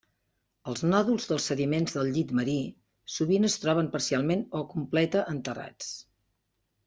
Els 0.69 0.79
nòduls 0.91 1.27
dels 1.31 1.49
sediments 1.49 1.97
del 1.97 2.09
llit 2.15 2.31
marí 2.39 2.55
sovint 3.17 3.45
es 3.49 3.57
troben 3.65 3.91
parcialment 3.97 4.43
o 4.61 4.65
completa 4.75 5.23
enterrats. 5.35 5.93